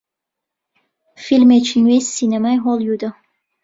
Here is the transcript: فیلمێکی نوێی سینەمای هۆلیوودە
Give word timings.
فیلمێکی 1.25 1.77
نوێی 1.83 2.01
سینەمای 2.15 2.61
هۆلیوودە 2.65 3.09